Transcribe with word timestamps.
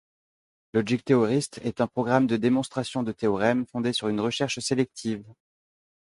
Logic 0.73 1.03
Theorist 1.05 1.59
est 1.63 1.79
un 1.79 1.85
programme 1.85 2.25
de 2.25 2.35
démonstration 2.35 3.03
de 3.03 3.11
théorèmes, 3.11 3.67
fondé 3.67 3.93
sur 3.93 4.07
une 4.07 4.19
recherche 4.19 4.57
sélective. 4.57 5.23